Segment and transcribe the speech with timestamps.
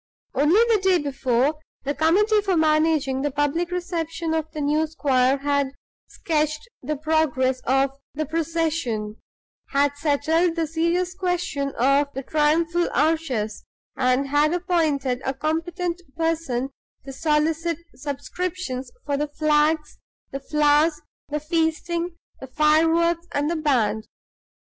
[0.33, 5.37] Only the day before, the committee for managing the public reception of the new squire
[5.37, 5.73] had
[6.07, 9.17] sketched the progress of the procession;
[9.69, 13.63] had settled the serious question of the triumphal arches;
[13.95, 16.71] and had appointed a competent person
[17.05, 19.99] to solicit subscriptions for the flags,
[20.31, 20.99] the flowers,
[21.29, 24.07] the feasting, the fireworks, and the band.